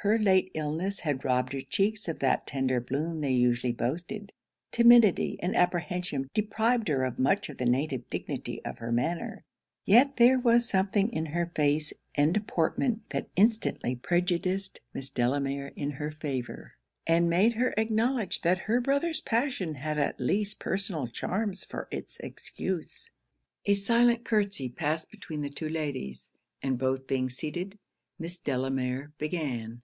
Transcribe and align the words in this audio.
Her 0.00 0.20
late 0.20 0.52
illness 0.54 1.00
had 1.00 1.24
robbed 1.24 1.52
her 1.52 1.60
cheeks 1.60 2.06
of 2.06 2.20
that 2.20 2.46
tender 2.46 2.80
bloom 2.80 3.22
they 3.22 3.32
usually 3.32 3.72
boasted; 3.72 4.30
timidity 4.70 5.36
and 5.42 5.56
apprehension 5.56 6.28
deprived 6.32 6.86
her 6.86 7.02
of 7.02 7.18
much 7.18 7.48
of 7.48 7.56
the 7.58 7.66
native 7.66 8.06
dignity 8.06 8.64
of 8.64 8.78
her 8.78 8.92
manner; 8.92 9.42
yet 9.84 10.16
there 10.16 10.38
was 10.38 10.68
something 10.68 11.10
in 11.12 11.26
her 11.26 11.50
face 11.56 11.92
and 12.14 12.32
deportment 12.32 13.10
that 13.10 13.28
instantly 13.34 13.96
prejudiced 13.96 14.80
Miss 14.94 15.10
Delamere 15.10 15.72
in 15.74 15.90
her 15.92 16.12
favour, 16.12 16.74
and 17.04 17.28
made 17.28 17.54
her 17.54 17.74
acknowledge 17.76 18.42
that 18.42 18.58
her 18.58 18.80
brother's 18.80 19.20
passion 19.22 19.74
had 19.74 19.98
at 19.98 20.20
least 20.20 20.60
personal 20.60 21.08
charms 21.08 21.64
for 21.64 21.88
it's 21.90 22.20
excuse. 22.20 23.10
A 23.64 23.74
silent 23.74 24.24
curtsey 24.24 24.68
passed 24.68 25.10
between 25.10 25.40
the 25.40 25.50
two 25.50 25.68
ladies 25.68 26.30
and 26.62 26.78
both 26.78 27.08
being 27.08 27.28
seated, 27.28 27.76
Miss 28.20 28.38
Delamere 28.38 29.10
began. 29.18 29.82